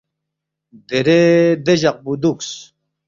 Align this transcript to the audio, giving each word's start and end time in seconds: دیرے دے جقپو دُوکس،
دیرے 0.87 1.21
دے 1.65 1.73
جقپو 1.81 2.13
دُوکس، 2.21 2.49